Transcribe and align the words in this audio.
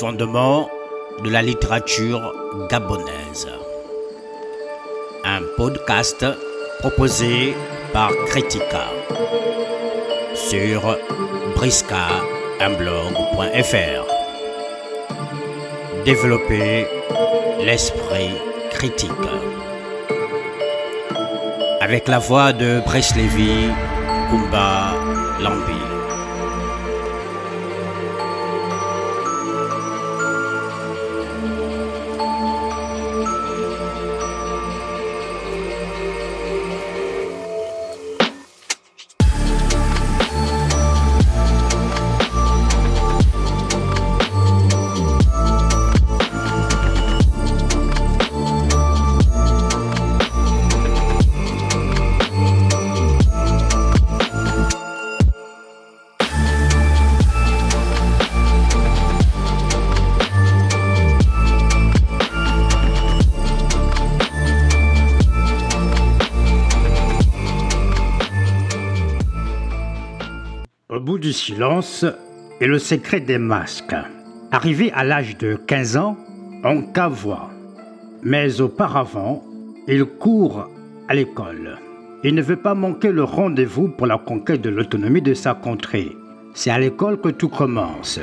Fondement 0.00 0.68
de 1.24 1.30
la 1.30 1.40
littérature 1.40 2.34
gabonaise. 2.70 3.48
Un 5.24 5.40
podcast 5.56 6.26
proposé 6.80 7.54
par 7.94 8.10
Critica 8.26 8.84
sur 10.34 10.82
briska.blog.fr. 11.56 14.04
Développer 16.04 16.86
l'esprit 17.64 18.32
critique. 18.72 19.10
Avec 21.80 22.06
la 22.08 22.18
voix 22.18 22.52
de 22.52 22.82
Lévy, 23.16 23.70
Kumba 24.28 24.92
Lambi. 25.40 25.85
Bout 71.06 71.18
du 71.18 71.32
silence 71.32 72.04
et 72.60 72.66
le 72.66 72.80
secret 72.80 73.20
des 73.20 73.38
masques. 73.38 73.94
Arrivé 74.50 74.90
à 74.90 75.04
l'âge 75.04 75.38
de 75.38 75.54
15 75.54 75.96
ans, 75.98 76.16
Anka 76.64 77.06
voit. 77.06 77.48
Mais 78.24 78.60
auparavant, 78.60 79.44
il 79.86 80.04
court 80.04 80.68
à 81.06 81.14
l'école. 81.14 81.78
Il 82.24 82.34
ne 82.34 82.42
veut 82.42 82.56
pas 82.56 82.74
manquer 82.74 83.12
le 83.12 83.22
rendez-vous 83.22 83.86
pour 83.86 84.08
la 84.08 84.18
conquête 84.18 84.62
de 84.62 84.68
l'autonomie 84.68 85.22
de 85.22 85.32
sa 85.32 85.54
contrée. 85.54 86.10
C'est 86.54 86.70
à 86.70 86.78
l'école 86.80 87.20
que 87.20 87.28
tout 87.28 87.50
commence. 87.50 88.18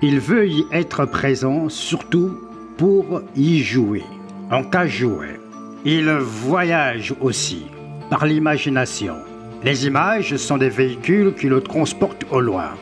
Il 0.00 0.18
veut 0.18 0.48
y 0.48 0.64
être 0.72 1.04
présent, 1.04 1.68
surtout 1.68 2.40
pour 2.78 3.20
y 3.36 3.58
jouer. 3.58 4.04
Anka 4.50 4.86
jouait. 4.86 5.38
Il 5.84 6.08
voyage 6.08 7.14
aussi, 7.20 7.66
par 8.08 8.24
l'imagination. 8.24 9.16
Les 9.64 9.86
images 9.86 10.36
sont 10.38 10.58
des 10.58 10.68
véhicules 10.68 11.34
qui 11.34 11.46
le 11.46 11.60
transportent 11.60 12.26
au 12.32 12.40
loin. 12.40 12.74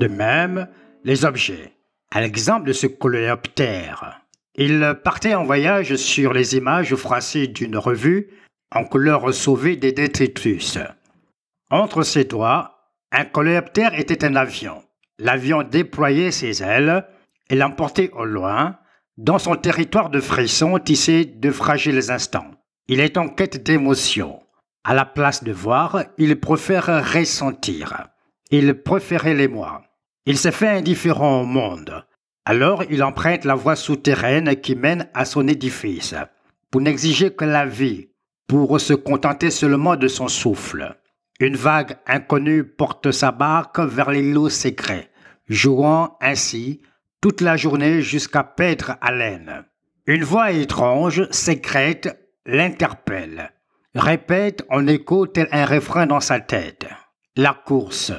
De 0.00 0.08
même, 0.08 0.66
les 1.04 1.24
objets. 1.24 1.74
À 2.10 2.20
l'exemple 2.20 2.66
de 2.66 2.72
ce 2.72 2.88
coléoptère. 2.88 4.20
Il 4.56 4.98
partait 5.04 5.36
en 5.36 5.44
voyage 5.44 5.94
sur 5.94 6.32
les 6.32 6.56
images 6.56 6.96
froissées 6.96 7.46
d'une 7.46 7.76
revue 7.76 8.30
en 8.74 8.82
couleur 8.82 9.32
sauvée 9.32 9.76
des 9.76 9.92
détritus. 9.92 10.78
Entre 11.70 12.02
ses 12.02 12.24
doigts, 12.24 12.90
un 13.12 13.24
coléoptère 13.24 13.96
était 13.96 14.24
un 14.24 14.34
avion. 14.34 14.82
L'avion 15.20 15.62
déployait 15.62 16.32
ses 16.32 16.64
ailes 16.64 17.06
et 17.48 17.54
l'emportait 17.54 18.10
au 18.12 18.24
loin, 18.24 18.76
dans 19.18 19.38
son 19.38 19.54
territoire 19.54 20.10
de 20.10 20.20
frissons 20.20 20.78
tissé 20.78 21.24
de 21.24 21.50
fragiles 21.52 22.10
instants. 22.10 22.50
Il 22.88 22.98
est 22.98 23.16
en 23.16 23.28
quête 23.28 23.62
d'émotion. 23.62 24.40
À 24.84 24.94
la 24.94 25.04
place 25.04 25.44
de 25.44 25.52
voir, 25.52 26.04
il 26.16 26.38
préfère 26.40 27.12
ressentir. 27.12 28.08
Il 28.50 28.82
préférait 28.82 29.34
l'émoi. 29.34 29.82
Il 30.24 30.38
s'est 30.38 30.52
fait 30.52 30.68
indifférent 30.68 31.42
au 31.42 31.44
monde. 31.44 32.04
Alors 32.44 32.84
il 32.88 33.02
emprunte 33.02 33.44
la 33.44 33.54
voie 33.54 33.76
souterraine 33.76 34.56
qui 34.56 34.74
mène 34.74 35.08
à 35.12 35.24
son 35.26 35.46
édifice, 35.46 36.14
pour 36.70 36.80
n'exiger 36.80 37.30
que 37.34 37.44
la 37.44 37.66
vie, 37.66 38.08
pour 38.46 38.80
se 38.80 38.94
contenter 38.94 39.50
seulement 39.50 39.96
de 39.96 40.08
son 40.08 40.28
souffle. 40.28 40.96
Une 41.40 41.56
vague 41.56 41.98
inconnue 42.06 42.64
porte 42.64 43.10
sa 43.10 43.32
barque 43.32 43.80
vers 43.80 44.10
l'îlot 44.10 44.48
secret, 44.48 45.10
jouant 45.48 46.16
ainsi 46.22 46.80
toute 47.20 47.42
la 47.42 47.56
journée 47.56 48.00
jusqu'à 48.00 48.44
perdre 48.44 48.96
haleine. 49.02 49.64
Une 50.06 50.24
voix 50.24 50.52
étrange, 50.52 51.28
secrète, 51.30 52.18
l'interpelle 52.46 53.52
répète 53.98 54.64
en 54.70 54.86
écho 54.86 55.26
tel 55.26 55.48
un 55.52 55.64
refrain 55.64 56.06
dans 56.06 56.20
sa 56.20 56.40
tête. 56.40 56.86
La 57.36 57.54
course, 57.54 58.12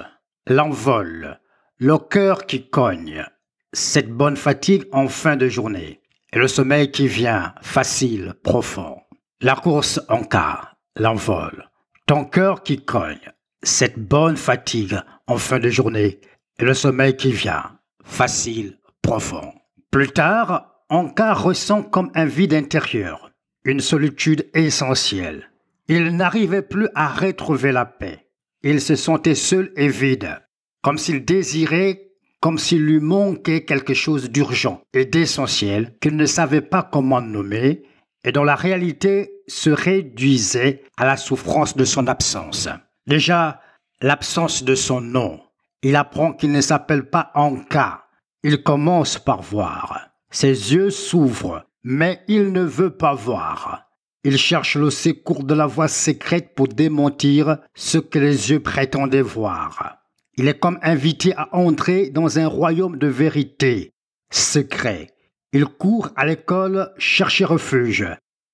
l'envol, 0.47 1.40
le 1.78 1.97
cœur 1.97 2.45
qui 2.45 2.69
cogne, 2.69 3.25
cette 3.73 4.09
bonne 4.09 4.38
fatigue 4.38 4.85
en 4.91 5.07
fin 5.07 5.35
de 5.35 5.47
journée, 5.47 6.01
et 6.34 6.39
le 6.39 6.47
sommeil 6.47 6.91
qui 6.91 7.07
vient, 7.07 7.53
facile, 7.62 8.34
profond. 8.44 8.97
La 9.41 9.56
course 9.56 10.01
en 10.09 10.23
cas, 10.23 10.73
l'envol, 10.95 11.69
ton 12.06 12.25
cœur 12.25 12.63
qui 12.63 12.84
cogne, 12.84 13.31
cette 13.63 14.00
bonne 14.00 14.38
fatigue 14.38 15.00
en 15.28 15.38
fin 15.38 15.59
de 15.59 15.69
journée, 15.69 16.19
et 16.59 16.66
le 16.66 16.73
sommeil 16.73 17.16
qui 17.16 17.31
vient, 17.31 17.79
facile, 18.03 18.79
profond. 19.01 19.53
Plus 19.91 20.09
tard, 20.09 20.84
Anka 20.89 21.34
ressent 21.34 21.84
comme 21.84 22.12
un 22.16 22.25
vide 22.25 22.53
intérieur, 22.53 23.31
une 23.63 23.79
solitude 23.79 24.50
essentielle. 24.53 25.49
Il 25.91 26.16
n'arrivait 26.16 26.61
plus 26.61 26.88
à 26.94 27.07
retrouver 27.07 27.72
la 27.72 27.85
paix. 27.85 28.27
Il 28.61 28.79
se 28.79 28.95
sentait 28.95 29.33
seul 29.33 29.72
et 29.75 29.88
vide, 29.88 30.39
comme 30.83 31.00
s'il 31.00 31.25
désirait, 31.25 32.11
comme 32.41 32.59
s'il 32.59 32.85
lui 32.85 33.00
manquait 33.00 33.66
quelque 33.66 33.95
chose 33.95 34.29
d'urgent 34.29 34.83
et 34.94 35.05
d'essentiel 35.05 35.97
qu'il 36.00 36.16
ne 36.16 36.27
savait 36.27 36.61
pas 36.61 36.83
comment 36.83 37.22
nommer 37.22 37.81
et 38.23 38.31
dont 38.31 38.44
la 38.44 38.53
réalité 38.53 39.31
se 39.47 39.72
réduisait 39.72 40.83
à 40.95 41.07
la 41.07 41.17
souffrance 41.17 41.75
de 41.75 41.85
son 41.85 42.06
absence. 42.06 42.69
Déjà, 43.07 43.59
l'absence 44.00 44.63
de 44.63 44.75
son 44.75 45.01
nom. 45.01 45.41
Il 45.81 45.95
apprend 45.95 46.33
qu'il 46.33 46.51
ne 46.51 46.61
s'appelle 46.61 47.09
pas 47.09 47.31
Anka. 47.33 48.06
Il 48.44 48.61
commence 48.61 49.17
par 49.17 49.41
voir. 49.41 50.09
Ses 50.29 50.75
yeux 50.75 50.91
s'ouvrent, 50.91 51.66
mais 51.83 52.21
il 52.27 52.51
ne 52.51 52.61
veut 52.61 52.95
pas 52.95 53.16
voir. 53.16 53.88
Il 54.24 54.38
cherche 54.38 54.75
le 54.75 54.90
secours 54.90 55.44
de 55.44 55.53
la 55.53 55.66
voix 55.66 55.88
secrète 55.88 56.53
pour 56.53 56.68
démentir 56.68 57.57
ce 57.74 57.97
que 57.97 58.19
les 58.19 58.52
yeux 58.52 58.59
prétendaient 58.59 59.22
voir. 59.22 60.00
Il 60.35 60.47
est 60.47 60.59
comme 60.59 60.80
invité 60.81 61.34
à 61.35 61.56
entrer 61.56 62.09
dans 62.09 62.38
un 62.38 62.47
royaume 62.47 62.97
de 62.97 63.07
vérité, 63.07 63.94
secret. 64.30 65.12
Il 65.53 65.66
court 65.66 66.09
à 66.18 66.25
l'école 66.25 66.94
chercher 66.97 67.46
refuge, 67.46 68.07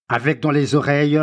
avec 0.08 0.40
dans 0.40 0.52
les 0.52 0.76
oreilles 0.76 1.22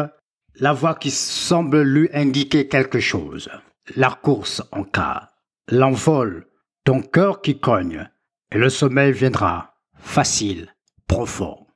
la 0.57 0.73
voix 0.73 0.95
qui 0.97 1.11
semble 1.11 1.83
lui 1.83 2.09
indiquer 2.13 2.69
quelque 2.69 3.01
chose. 3.01 3.49
La 3.97 4.11
course 4.11 4.63
en 4.73 4.85
cas, 4.85 5.31
l'envol, 5.69 6.47
ton 6.85 7.01
cœur 7.01 7.43
qui 7.43 7.59
cogne, 7.59 8.09
et 8.53 8.59
le 8.59 8.69
sommeil 8.69 9.13
viendra, 9.13 9.77
facile, 9.95 10.75
profond. 11.07 11.67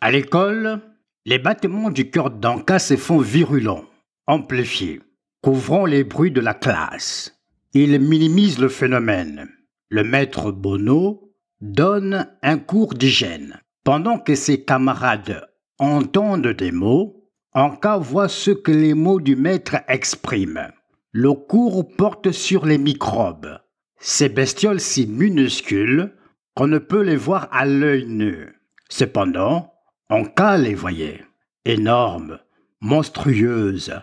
À 0.00 0.10
l'école, 0.10 0.80
les 1.24 1.38
battements 1.38 1.90
du 1.90 2.10
cœur 2.10 2.30
d'Anka 2.30 2.78
se 2.78 2.96
font 2.96 3.18
virulents, 3.18 3.84
amplifiés, 4.26 5.00
couvrant 5.40 5.86
les 5.86 6.04
bruits 6.04 6.32
de 6.32 6.40
la 6.40 6.54
classe. 6.54 7.38
Il 7.74 7.98
minimise 8.00 8.58
le 8.58 8.68
phénomène. 8.68 9.48
Le 9.88 10.02
maître 10.02 10.50
Bono 10.50 11.32
donne 11.60 12.28
un 12.42 12.58
cours 12.58 12.94
d'hygiène. 12.94 13.60
Pendant 13.84 14.18
que 14.18 14.34
ses 14.34 14.64
camarades 14.64 15.46
entendent 15.78 16.48
des 16.48 16.72
mots, 16.72 17.28
Anka 17.54 17.98
voit 17.98 18.28
ce 18.28 18.50
que 18.50 18.72
les 18.72 18.94
mots 18.94 19.20
du 19.20 19.36
maître 19.36 19.76
expriment. 19.88 20.72
Le 21.12 21.32
cours 21.34 21.86
porte 21.96 22.30
sur 22.30 22.64
les 22.64 22.78
microbes, 22.78 23.58
ces 23.98 24.28
bestioles 24.28 24.80
si 24.80 25.06
minuscules 25.06 26.14
qu'on 26.54 26.66
ne 26.66 26.78
peut 26.78 27.02
les 27.02 27.16
voir 27.16 27.48
à 27.52 27.66
l'œil 27.66 28.06
nu. 28.06 28.54
Cependant, 28.88 29.71
Anka 30.12 30.58
les 30.58 30.74
voyait, 30.74 31.24
énormes, 31.64 32.38
monstrueuses. 32.82 33.94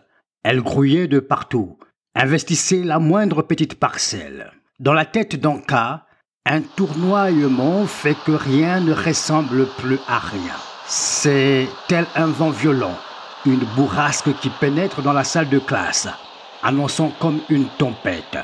Elles 0.44 0.64
grouillaient 0.64 1.08
de 1.08 1.20
partout, 1.20 1.78
investissaient 2.16 2.84
la 2.84 2.98
moindre 2.98 3.44
petite 3.44 3.76
parcelle. 3.76 4.52
Dans 4.80 4.94
la 4.94 5.06
tête 5.06 5.36
d'Anka, 5.36 6.08
un 6.48 6.62
tournoiement 6.62 7.86
fait 7.86 8.16
que 8.26 8.32
rien 8.32 8.80
ne 8.80 8.92
ressemble 8.92 9.68
plus 9.68 10.00
à 10.08 10.18
rien. 10.18 10.56
C'est 10.88 11.68
tel 11.88 12.08
un 12.16 12.26
vent 12.26 12.50
violent, 12.50 12.98
une 13.46 13.64
bourrasque 13.76 14.34
qui 14.42 14.50
pénètre 14.50 15.04
dans 15.04 15.14
la 15.14 15.24
salle 15.24 15.50
de 15.50 15.60
classe, 15.60 16.08
annonçant 16.64 17.14
comme 17.20 17.40
une 17.50 17.68
tempête. 17.78 18.40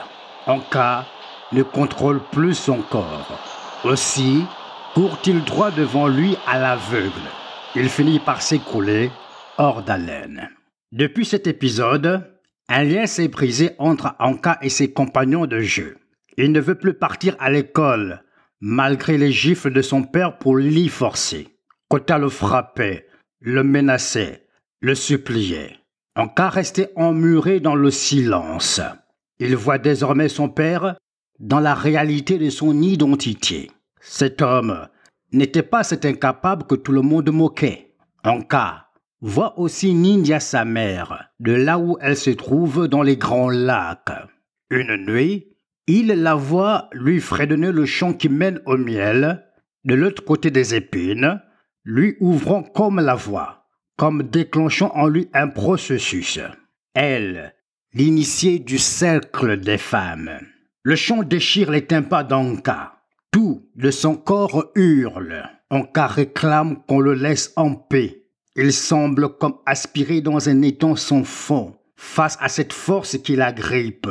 Anka 0.45 1.05
ne 1.51 1.63
contrôle 1.63 2.19
plus 2.31 2.53
son 2.53 2.83
corps. 2.83 3.39
Aussi, 3.83 4.45
Court-il 4.93 5.43
droit 5.43 5.71
devant 5.71 6.07
lui 6.07 6.37
à 6.45 6.59
l'aveugle 6.59 7.11
Il 7.77 7.89
finit 7.89 8.19
par 8.19 8.41
s'écrouler 8.41 9.11
hors 9.57 9.83
d'haleine. 9.83 10.49
Depuis 10.93 11.25
cet 11.25 11.45
épisode, 11.45 12.23
un 12.69 12.83
lien 12.83 13.05
s'est 13.05 13.27
brisé 13.27 13.71
entre 13.79 14.15
Anka 14.19 14.57
et 14.61 14.69
ses 14.69 14.93
compagnons 14.93 15.45
de 15.45 15.59
jeu. 15.59 15.97
Il 16.37 16.53
ne 16.53 16.61
veut 16.61 16.79
plus 16.79 16.93
partir 16.93 17.35
à 17.37 17.51
l'école, 17.51 18.23
malgré 18.61 19.17
les 19.17 19.33
gifles 19.33 19.73
de 19.73 19.81
son 19.81 20.03
père 20.03 20.37
pour 20.37 20.55
l'y 20.55 20.87
forcer. 20.87 21.49
Kota 21.89 22.17
le 22.17 22.29
frappait, 22.29 23.07
le 23.41 23.63
menaçait, 23.63 24.47
le 24.79 24.95
suppliait. 24.95 25.75
Anka 26.15 26.47
restait 26.47 26.93
emmuré 26.95 27.59
dans 27.59 27.75
le 27.75 27.91
silence. 27.91 28.79
Il 29.39 29.57
voit 29.57 29.79
désormais 29.79 30.29
son 30.29 30.47
père 30.47 30.95
dans 31.39 31.59
la 31.59 31.73
réalité 31.73 32.37
de 32.37 32.49
son 32.49 32.81
identité. 32.81 33.69
Cet 33.99 34.41
homme 34.41 34.87
n'était 35.37 35.63
pas 35.63 35.83
cet 35.83 36.05
incapable 36.05 36.65
que 36.65 36.75
tout 36.75 36.91
le 36.91 37.01
monde 37.01 37.29
moquait. 37.31 37.93
Anka 38.23 38.87
voit 39.21 39.59
aussi 39.59 39.93
Nindia 39.93 40.39
sa 40.39 40.65
mère, 40.65 41.31
de 41.39 41.51
là 41.51 41.79
où 41.79 41.97
elle 42.01 42.17
se 42.17 42.29
trouve 42.31 42.87
dans 42.87 43.01
les 43.01 43.17
grands 43.17 43.49
lacs. 43.49 44.11
Une 44.69 45.05
nuit, 45.05 45.55
il 45.87 46.07
la 46.07 46.35
voit 46.35 46.89
lui 46.91 47.19
fredonner 47.19 47.71
le 47.71 47.85
chant 47.85 48.13
qui 48.13 48.29
mène 48.29 48.61
au 48.65 48.77
miel, 48.77 49.45
de 49.83 49.93
l'autre 49.93 50.23
côté 50.23 50.51
des 50.51 50.75
épines, 50.75 51.41
lui 51.83 52.17
ouvrant 52.19 52.63
comme 52.63 52.99
la 52.99 53.15
voix, 53.15 53.67
comme 53.97 54.23
déclenchant 54.23 54.91
en 54.95 55.07
lui 55.07 55.29
un 55.33 55.47
processus. 55.47 56.39
Elle, 56.93 57.53
l'initiée 57.93 58.59
du 58.59 58.77
cercle 58.77 59.57
des 59.57 59.77
femmes. 59.77 60.39
Le 60.83 60.95
chant 60.95 61.23
déchire 61.23 61.71
les 61.71 61.85
tympans 61.85 62.23
d'Anka. 62.23 62.94
Tout 63.35 63.69
de 63.75 63.91
son 63.91 64.15
corps 64.15 64.71
hurle. 64.75 65.43
Anka 65.69 66.07
réclame 66.07 66.81
qu'on 66.87 67.01
le 67.01 67.15
laisse 67.15 67.51
en 67.57 67.75
paix. 67.75 68.23
Il 68.55 68.71
semble 68.71 69.37
comme 69.37 69.57
aspiré 69.65 70.21
dans 70.21 70.47
un 70.47 70.61
étang 70.61 70.95
sans 70.95 71.25
fond, 71.25 71.75
face 71.97 72.37
à 72.39 72.47
cette 72.47 72.71
force 72.71 73.17
qui 73.17 73.35
l'agrippe. 73.35 74.07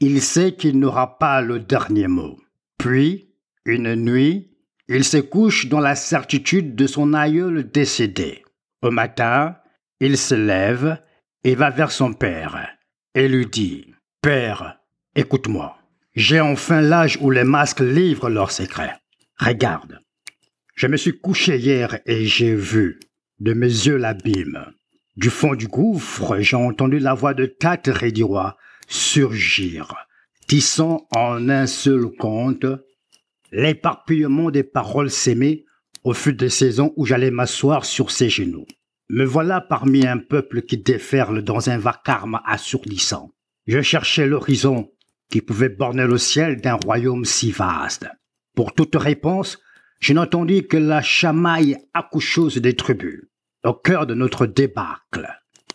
Il 0.00 0.22
sait 0.22 0.54
qu'il 0.54 0.78
n'aura 0.78 1.18
pas 1.18 1.42
le 1.42 1.58
dernier 1.58 2.08
mot. 2.08 2.38
Puis, 2.78 3.34
une 3.66 3.96
nuit, 3.96 4.56
il 4.88 5.04
se 5.04 5.18
couche 5.18 5.68
dans 5.68 5.80
la 5.80 5.94
certitude 5.94 6.74
de 6.74 6.86
son 6.86 7.12
aïeul 7.12 7.70
décédé. 7.70 8.46
Au 8.80 8.90
matin, 8.90 9.58
il 10.00 10.16
se 10.16 10.34
lève 10.34 11.02
et 11.44 11.54
va 11.54 11.68
vers 11.68 11.92
son 11.92 12.14
père 12.14 12.66
et 13.14 13.28
lui 13.28 13.44
dit 13.44 13.92
Père, 14.22 14.80
écoute-moi. 15.14 15.76
J'ai 16.14 16.40
enfin 16.40 16.80
l'âge 16.80 17.18
où 17.20 17.30
les 17.30 17.42
masques 17.42 17.80
livrent 17.80 18.30
leurs 18.30 18.52
secrets. 18.52 18.94
Regarde. 19.36 19.98
Je 20.76 20.86
me 20.86 20.96
suis 20.96 21.18
couché 21.18 21.58
hier 21.58 21.98
et 22.06 22.24
j'ai 22.24 22.54
vu, 22.54 23.00
de 23.40 23.52
mes 23.52 23.66
yeux 23.66 23.96
l'abîme. 23.96 24.64
Du 25.16 25.28
fond 25.28 25.56
du 25.56 25.66
gouffre, 25.66 26.38
j'ai 26.38 26.56
entendu 26.56 27.00
la 27.00 27.14
voix 27.14 27.34
de 27.34 27.46
Tate 27.46 27.88
Rediwa 27.88 28.56
surgir, 28.86 29.94
tissant 30.46 31.08
en 31.14 31.48
un 31.48 31.66
seul 31.66 32.06
conte 32.16 32.66
l'éparpillement 33.50 34.52
des 34.52 34.64
paroles 34.64 35.10
s'aimer 35.10 35.64
au 36.04 36.12
fil 36.12 36.36
des 36.36 36.48
saisons 36.48 36.92
où 36.96 37.06
j'allais 37.06 37.30
m'asseoir 37.32 37.84
sur 37.84 38.12
ses 38.12 38.28
genoux. 38.28 38.66
Me 39.10 39.24
voilà 39.24 39.60
parmi 39.60 40.06
un 40.06 40.18
peuple 40.18 40.62
qui 40.62 40.78
déferle 40.78 41.42
dans 41.42 41.70
un 41.70 41.78
vacarme 41.78 42.40
assourdissant. 42.44 43.32
Je 43.66 43.80
cherchais 43.80 44.26
l'horizon 44.26 44.90
qui 45.30 45.40
pouvait 45.40 45.68
borner 45.68 46.06
le 46.06 46.18
ciel 46.18 46.60
d'un 46.60 46.74
royaume 46.74 47.24
si 47.24 47.50
vaste. 47.50 48.06
Pour 48.54 48.74
toute 48.74 48.94
réponse, 48.96 49.58
je 50.00 50.12
n'entendis 50.12 50.66
que 50.66 50.76
la 50.76 51.02
chamaille 51.02 51.76
accoucheuse 51.92 52.58
des 52.58 52.76
tribus. 52.76 53.22
Au 53.64 53.72
cœur 53.72 54.06
de 54.06 54.14
notre 54.14 54.46
débâcle, 54.46 55.28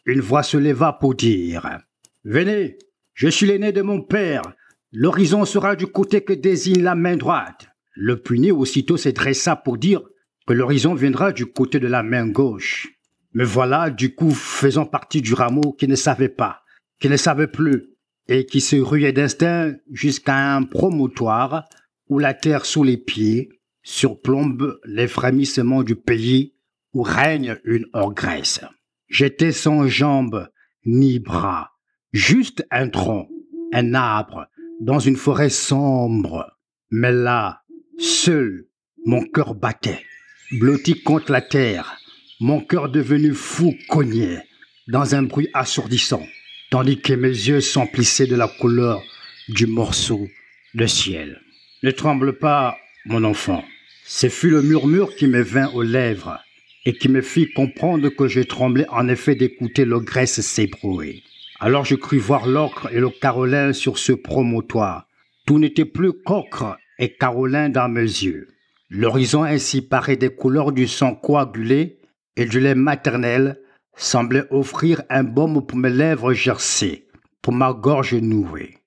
une 0.06 0.22
voix 0.22 0.44
se 0.44 0.58
leva 0.58 0.94
pour 0.94 1.16
dire 1.16 1.80
Venez, 2.24 2.78
je 3.14 3.28
suis 3.28 3.48
l'aîné 3.48 3.72
de 3.72 3.82
mon 3.82 4.02
père. 4.02 4.44
L'horizon 4.92 5.46
sera 5.46 5.76
du 5.76 5.88
côté 5.88 6.22
que 6.22 6.34
désigne 6.34 6.84
la 6.84 6.96
main 6.96 7.18
droite. 7.18 7.70
Le 7.96 8.22
puné 8.22 8.52
aussitôt 8.52 8.98
se 8.98 9.10
dressa 9.10 9.56
pour 9.56 9.78
dire 9.78 10.02
que 10.48 10.54
l'horizon 10.54 10.94
viendra 10.94 11.32
du 11.32 11.46
côté 11.46 11.80
de 11.80 11.88
la 11.88 12.02
main 12.02 12.28
gauche. 12.28 12.88
Me 13.34 13.44
voilà, 13.44 13.90
du 13.90 14.16
coup, 14.16 14.32
faisant 14.32 14.86
partie 14.86 15.22
du 15.22 15.34
rameau 15.34 15.74
qui 15.74 15.88
ne 15.88 15.96
savait 15.96 16.30
pas, 16.30 16.64
qui 17.00 17.10
ne 17.10 17.18
savait 17.18 17.48
plus, 17.48 17.90
et 18.30 18.46
qui 18.46 18.62
se 18.62 18.76
ruait 18.76 19.12
d'instinct 19.12 19.74
jusqu'à 19.92 20.56
un 20.56 20.64
promontoire 20.64 21.68
où 22.10 22.20
la 22.20 22.36
terre 22.36 22.66
sous 22.66 22.84
les 22.84 22.98
pieds 22.98 23.50
surplombe 23.82 24.80
les 24.86 25.08
frémissements 25.08 25.84
du 25.84 25.96
pays 25.96 26.54
où 26.94 27.02
règne 27.02 27.58
une 27.66 27.88
ogresse. 27.94 28.62
J'étais 29.08 29.52
sans 29.52 29.88
jambes 29.88 30.48
ni 30.86 31.18
bras, 31.18 31.72
juste 32.14 32.66
un 32.70 32.88
tronc, 32.88 33.28
un 33.74 33.96
arbre, 33.96 34.48
dans 34.80 35.00
une 35.00 35.16
forêt 35.16 35.50
sombre. 35.50 36.56
Mais 36.92 37.12
là, 37.12 37.64
seul, 37.98 38.68
mon 39.06 39.24
cœur 39.24 39.56
battait, 39.56 40.06
blotti 40.52 41.02
contre 41.02 41.32
la 41.32 41.42
terre, 41.42 41.98
mon 42.40 42.62
cœur 42.62 42.90
devenu 42.90 43.34
fou 43.34 43.74
cognait, 43.90 44.44
dans 44.88 45.16
un 45.16 45.24
bruit 45.24 45.50
assourdissant 45.54 46.24
tandis 46.70 47.00
que 47.00 47.14
mes 47.14 47.28
yeux 47.28 47.62
s'emplissaient 47.62 48.28
de 48.28 48.36
la 48.36 48.48
couleur 48.48 49.02
du 49.48 49.66
morceau 49.66 50.28
de 50.76 50.86
ciel. 50.86 51.42
Ne 51.84 51.92
tremble 51.92 52.38
pas, 52.38 52.78
mon 53.06 53.24
enfant. 53.24 53.64
Ce 54.06 54.30
fut 54.30 54.50
le 54.50 54.62
murmure 54.62 55.16
qui 55.16 55.28
me 55.28 55.42
vint 55.42 55.70
aux 55.70 55.82
lèvres 55.82 56.40
et 56.86 56.94
qui 56.94 57.10
me 57.10 57.22
fit 57.22 57.52
comprendre 57.52 58.10
que 58.10 58.28
je 58.28 58.42
tremblais 58.42 58.88
en 58.90 59.08
effet 59.08 59.36
d'écouter 59.36 59.86
l'ogresse 59.86 60.42
s'ébrouer. 60.42 61.24
Alors 61.60 61.86
je 61.86 61.96
crus 61.96 62.22
voir 62.22 62.48
l'ocre 62.48 62.90
et 62.92 63.00
le 63.00 63.10
carolin 63.10 63.74
sur 63.74 63.98
ce 63.98 64.14
promontoire. 64.14 65.08
Tout 65.46 65.60
n'était 65.60 65.86
plus 65.86 66.14
qu'ocre 66.14 66.78
et 67.00 67.14
carolin 67.16 67.70
dans 67.70 67.90
mes 67.90 68.02
yeux. 68.02 68.48
L'horizon 68.90 69.44
ainsi 69.44 69.82
paré 69.82 70.16
des 70.16 70.30
couleurs 70.30 70.72
du 70.72 70.88
sang 70.88 71.16
coagulé 71.16 72.00
et 72.36 72.46
du 72.46 72.60
lait 72.60 72.76
maternel 72.76 73.60
semblait 74.00 74.46
offrir 74.50 75.04
un 75.10 75.24
baume 75.24 75.66
pour 75.66 75.78
mes 75.78 75.90
lèvres 75.90 76.34
gercées, 76.34 77.08
pour 77.42 77.54
ma 77.54 77.74
gorge 77.74 78.16
nouée. 78.16 78.78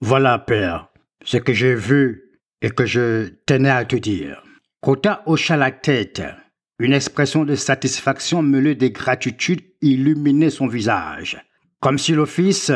Voilà, 0.00 0.38
père, 0.38 0.88
ce 1.24 1.38
que 1.38 1.54
j'ai 1.54 1.74
vu 1.74 2.38
et 2.60 2.70
que 2.70 2.84
je 2.84 3.30
tenais 3.46 3.70
à 3.70 3.84
te 3.84 3.96
dire. 3.96 4.42
Kota 4.82 5.22
hocha 5.26 5.56
la 5.56 5.70
tête. 5.70 6.22
Une 6.78 6.92
expression 6.92 7.44
de 7.44 7.54
satisfaction 7.54 8.42
mêlée 8.42 8.74
de 8.74 8.88
gratitude 8.88 9.62
illuminait 9.80 10.50
son 10.50 10.66
visage, 10.66 11.42
comme 11.80 11.98
si 11.98 12.12
le 12.12 12.26
fils 12.26 12.70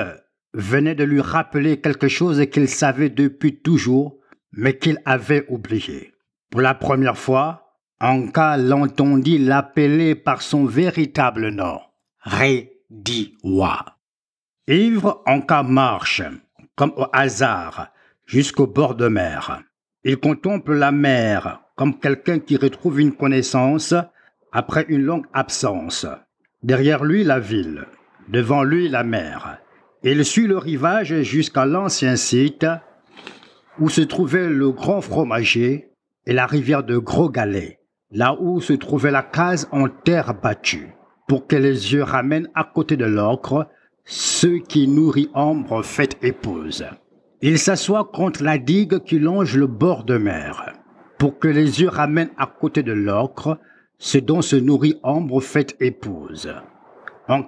venait 0.55 0.95
de 0.95 1.05
lui 1.05 1.21
rappeler 1.21 1.81
quelque 1.81 2.09
chose 2.09 2.43
qu'il 2.51 2.69
savait 2.69 3.11
depuis 3.11 3.61
toujours, 3.61 4.19
mais 4.53 4.79
qu'il 4.79 4.99
avait 5.05 5.45
oublié. 5.49 6.15
Pour 6.51 6.63
la 6.63 6.73
première 6.75 7.19
fois, 7.19 7.70
Anka 8.03 8.57
l'entendit 8.57 9.37
l'appeler 9.37 10.15
par 10.15 10.41
son 10.41 10.65
véritable 10.65 11.51
nom, 11.51 11.81
Rediwa. 12.23 13.99
Ivre, 14.67 15.23
Anka 15.27 15.63
marche, 15.63 16.23
comme 16.77 16.95
au 16.97 17.05
hasard, 17.13 17.89
jusqu'au 18.25 18.67
bord 18.67 18.95
de 18.95 19.09
mer. 19.09 19.63
Il 20.03 20.17
contemple 20.17 20.73
la 20.77 20.93
mer 20.93 21.61
comme 21.77 21.99
quelqu'un 21.99 22.39
qui 22.39 22.57
retrouve 22.57 23.01
une 23.01 23.13
connaissance 23.13 23.95
après 24.51 24.87
une 24.89 25.03
longue 25.03 25.27
absence. 25.35 26.07
Derrière 26.63 27.05
lui, 27.05 27.23
la 27.23 27.39
ville. 27.39 27.85
Devant 28.29 28.65
lui, 28.65 28.89
la 28.89 29.05
mer. 29.05 29.59
Il 30.03 30.25
suit 30.25 30.47
le 30.47 30.57
rivage 30.57 31.21
jusqu'à 31.21 31.67
l'ancien 31.67 32.17
site 32.17 32.67
où 33.79 33.91
se 33.91 34.01
trouvait 34.01 34.49
le 34.49 34.71
grand 34.71 35.03
fromager 35.03 35.91
et 36.25 36.33
la 36.33 36.47
rivière 36.47 36.83
de 36.83 36.97
Gros 36.97 37.29
Galet 37.29 37.80
là 38.13 38.37
où 38.41 38.61
se 38.61 38.73
trouvait 38.73 39.11
la 39.11 39.23
case 39.23 39.69
en 39.73 39.89
terre 39.89 40.35
battue, 40.35 40.95
pour 41.29 41.47
que 41.47 41.57
les 41.57 41.93
yeux 41.93 42.03
ramènent 42.03 42.49
à 42.55 42.65
côté 42.65 42.97
de 42.97 43.05
l'ocre 43.05 43.69
ceux 44.05 44.59
qui 44.59 44.89
nourrit 44.89 45.31
ombre 45.35 45.83
fait 45.83 46.19
épouse. 46.23 46.85
Il 47.43 47.59
s'assoit 47.59 48.11
contre 48.13 48.43
la 48.43 48.59
digue 48.59 49.05
qui 49.05 49.19
longe 49.19 49.57
le 49.57 49.67
bord 49.67 50.05
de 50.05 50.19
mer, 50.19 50.75
pour 51.19 51.39
que 51.39 51.49
les 51.49 51.81
yeux 51.81 51.89
ramènent 51.89 52.33
à 52.37 52.47
côté 52.47 52.83
de 52.83 52.93
l'ocre 52.93 53.59
ce 53.99 54.19
dont 54.19 54.43
se 54.43 54.57
nourrit 54.57 54.99
ombre 55.03 55.41
fait 55.41 55.77
épouse. 55.81 56.53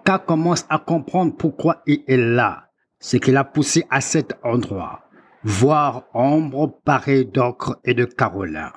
cas 0.04 0.18
commence 0.18 0.66
à 0.68 0.78
comprendre 0.78 1.34
pourquoi 1.36 1.82
il 1.86 2.04
est 2.06 2.16
là, 2.16 2.68
ce 3.00 3.16
qui 3.16 3.32
l'a 3.32 3.44
poussé 3.44 3.84
à 3.90 4.00
cet 4.00 4.38
endroit, 4.44 5.00
voir 5.42 6.04
ombre 6.14 6.80
parée 6.84 7.24
d'ocre 7.24 7.80
et 7.84 7.94
de 7.94 8.04
carolin. 8.04 8.70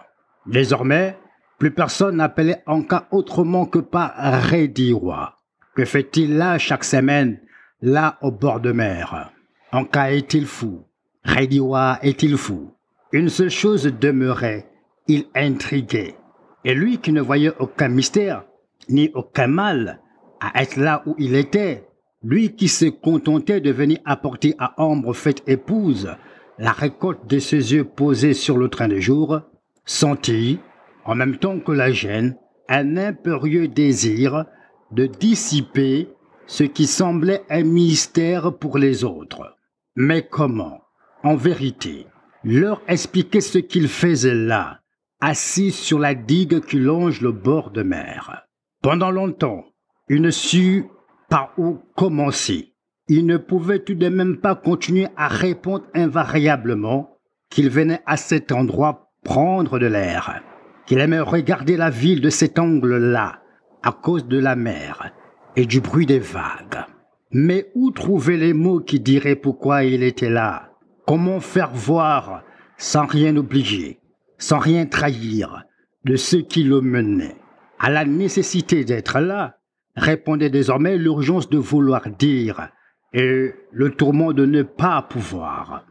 Désormais, 0.48 1.18
plus 1.58 1.72
personne 1.72 2.18
n'appelait 2.18 2.64
Anka 2.66 3.08
autrement 3.12 3.66
que 3.66 3.80
par 3.80 4.14
Rediwa. 4.50 5.38
Que 5.76 5.86
fait-il 5.86 6.38
là 6.38 6.58
chaque 6.58 6.84
semaine, 6.84 7.40
là 7.82 8.18
au 8.22 8.32
bord 8.32 8.60
de 8.60 8.72
mer? 8.72 9.32
Anka 9.72 10.12
est-il 10.14 10.46
fou? 10.46 10.86
Rediwa 11.24 12.00
est-il 12.02 12.38
fou? 12.38 12.72
Une 13.12 13.30
seule 13.30 13.50
chose 13.50 13.86
demeurait, 13.86 14.70
il 15.08 15.26
intriguait. 15.36 16.16
Et 16.64 16.74
lui 16.74 16.98
qui 16.98 17.12
ne 17.12 17.22
voyait 17.22 17.54
aucun 17.60 17.90
mystère, 17.90 18.44
ni 18.90 19.12
aucun 19.14 19.48
mal 19.48 20.02
à 20.40 20.62
être 20.62 20.78
là 20.78 21.04
où 21.06 21.16
il 21.18 21.36
était, 21.36 21.88
lui 22.24 22.56
qui 22.56 22.68
se 22.68 22.86
contentait 22.86 23.62
de 23.62 23.72
venir 23.72 24.00
apporter 24.06 24.56
à 24.58 24.74
Ambre 24.82 25.14
faite 25.14 25.44
épouse 25.48 26.10
la 26.58 26.72
récolte 26.72 27.28
de 27.28 27.40
ses 27.40 27.74
yeux 27.74 27.84
posés 27.84 28.34
sur 28.34 28.58
le 28.58 28.70
train 28.70 28.88
de 28.88 29.00
jour, 29.00 29.42
sentit, 29.86 30.60
en 31.06 31.16
même 31.16 31.38
temps 31.38 31.60
que 31.60 31.72
la 31.72 31.92
gêne, 31.92 32.36
un 32.68 32.98
impérieux 32.98 33.68
désir 33.68 34.46
de 34.92 35.06
dissiper 35.06 36.10
ce 36.48 36.64
qui 36.64 36.88
semblait 36.88 37.44
un 37.50 37.64
mystère 37.64 38.54
pour 38.58 38.78
les 38.78 39.04
autres. 39.04 39.56
Mais 39.96 40.28
comment, 40.28 40.82
en 41.24 41.36
vérité, 41.36 42.08
leur 42.44 42.82
expliquer 42.88 43.42
ce 43.42 43.60
qu'il 43.60 43.88
faisait 43.88 44.36
là, 44.36 44.80
assis 45.22 45.72
sur 45.72 46.00
la 46.00 46.14
digue 46.14 46.60
qui 46.62 46.78
longe 46.78 47.22
le 47.22 47.32
bord 47.32 47.72
de 47.72 47.84
mer? 47.84 48.46
Pendant 48.82 49.12
longtemps, 49.12 49.66
il 50.10 50.22
ne 50.22 50.32
sut 50.32 50.86
par 51.30 51.54
où 51.58 51.80
commencer. 51.96 52.74
Il 53.08 53.26
ne 53.26 53.38
pouvait 53.38 53.80
tout 53.80 53.96
de 53.96 54.10
même 54.10 54.38
pas 54.38 54.56
continuer 54.56 55.08
à 55.16 55.28
répondre 55.28 55.86
invariablement 55.94 57.18
qu'il 57.50 57.70
venait 57.70 58.02
à 58.06 58.18
cet 58.18 58.52
endroit 58.52 59.12
prendre 59.24 59.80
de 59.80 59.86
l'air, 59.86 60.42
qu'il 60.86 61.00
aimait 61.00 61.20
regarder 61.20 61.78
la 61.78 61.90
ville 61.90 62.22
de 62.22 62.30
cet 62.30 62.60
angle-là, 62.60 63.42
à 63.84 63.92
cause 63.92 64.28
de 64.28 64.40
la 64.40 64.56
mer 64.56 65.12
et 65.56 65.66
du 65.66 65.82
bruit 65.82 66.06
des 66.06 66.20
vagues. 66.20 66.86
Mais 67.32 67.72
où 67.76 67.92
trouver 67.92 68.38
les 68.38 68.54
mots 68.54 68.80
qui 68.80 69.00
diraient 69.00 69.36
pourquoi 69.36 69.84
il 69.84 70.04
était 70.04 70.30
là? 70.30 70.70
Comment 71.06 71.40
faire 71.40 71.72
voir, 71.72 72.44
sans 72.78 73.06
rien 73.06 73.36
oublier, 73.36 74.00
sans 74.38 74.60
rien 74.60 74.86
trahir, 74.86 75.64
de 76.04 76.16
ce 76.16 76.38
qui 76.38 76.64
le 76.64 76.82
menait 76.82 77.36
À 77.80 77.90
la 77.90 78.06
nécessité 78.06 78.86
d'être 78.86 79.20
là, 79.20 79.58
répondait 79.96 80.50
désormais 80.50 80.98
l'urgence 80.98 81.50
de 81.50 81.58
vouloir 81.58 82.10
dire 82.10 82.70
et 83.14 83.54
le 83.72 83.92
tourment 83.92 84.34
de 84.34 84.46
ne 84.46 84.62
pas 84.62 85.02
pouvoir. 85.02 85.86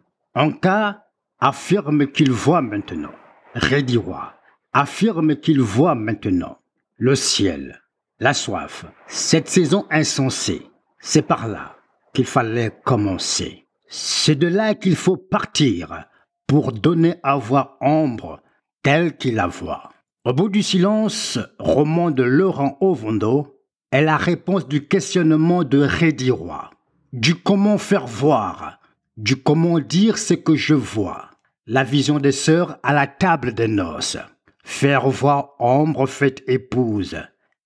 Cas, 0.60 1.00
affirme 1.38 2.06
qu'il 2.08 2.30
voit 2.30 2.60
maintenant. 2.60 3.12
Rédirois 3.54 4.34
affirme 4.74 5.36
qu'il 5.36 5.60
voit 5.60 5.94
maintenant 5.94 6.58
le 6.98 7.14
ciel, 7.14 7.80
la 8.18 8.34
soif, 8.34 8.84
cette 9.06 9.48
saison 9.48 9.86
insensée. 9.90 10.66
C'est 10.98 11.22
par 11.22 11.48
là 11.48 11.76
qu'il 12.12 12.26
fallait 12.26 12.72
commencer. 12.84 13.66
C'est 13.88 14.34
de 14.34 14.48
là 14.48 14.74
qu'il 14.74 14.96
faut 14.96 15.16
partir 15.16 16.04
pour 16.46 16.72
donner 16.72 17.14
à 17.22 17.36
voir 17.36 17.76
Ambre 17.80 18.40
telle 18.82 19.16
qu'il 19.16 19.36
la 19.36 19.46
voit. 19.46 19.90
Au 20.24 20.32
bout 20.32 20.48
du 20.48 20.62
silence, 20.62 21.38
roman 21.58 22.10
de 22.10 22.22
Laurent 22.22 22.76
Ovondo 22.80 23.60
est 23.92 24.02
la 24.02 24.16
réponse 24.16 24.66
du 24.66 24.88
questionnement 24.88 25.62
de 25.62 25.78
Rédiroy, 25.78 26.70
du 27.12 27.34
comment 27.34 27.78
faire 27.78 28.06
voir, 28.06 28.80
du 29.16 29.36
comment 29.36 29.78
dire 29.78 30.18
ce 30.18 30.34
que 30.34 30.56
je 30.56 30.74
vois, 30.74 31.30
la 31.66 31.84
vision 31.84 32.18
des 32.18 32.32
sœurs 32.32 32.78
à 32.82 32.92
la 32.92 33.06
table 33.06 33.54
des 33.54 33.68
noces, 33.68 34.18
faire 34.64 35.08
voir 35.08 35.54
Ambre 35.58 36.06
faite 36.06 36.42
épouse, 36.48 37.16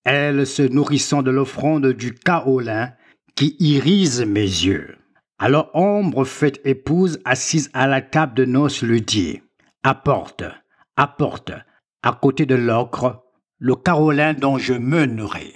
elle 0.04 0.46
se 0.46 0.62
nourrissant 0.62 1.22
de 1.22 1.30
l'offrande 1.30 1.86
du 1.86 2.14
kaolin 2.14 2.92
qui 3.34 3.56
irise 3.60 4.24
mes 4.26 4.40
yeux. 4.40 4.96
Alors 5.38 5.70
Ombre 5.74 6.24
faite 6.24 6.60
épouse 6.64 7.20
assise 7.24 7.70
à 7.72 7.86
la 7.86 8.02
table 8.02 8.34
de 8.34 8.44
noces 8.44 8.82
lui 8.82 9.00
dit 9.00 9.40
Apporte, 9.84 10.42
apporte, 10.96 11.52
à 12.02 12.12
côté 12.12 12.44
de 12.44 12.56
l'ocre, 12.56 13.22
le 13.58 13.74
carolin 13.76 14.34
dont 14.34 14.58
je 14.58 14.74
me 14.74 15.06
nourris. 15.06 15.54